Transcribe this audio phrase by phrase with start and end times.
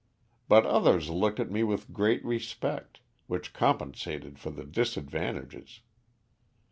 [0.47, 5.81] But others looked at me with great respect, which compensated for the disadvantages.